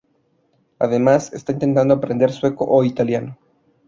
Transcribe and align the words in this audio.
Además 0.79 1.31
está 1.31 1.51
intentando 1.51 1.93
aprender 1.93 2.31
sueco 2.31 2.81
e 2.81 2.87
italiano. 2.87 3.37